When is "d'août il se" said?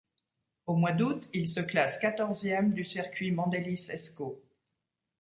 0.93-1.59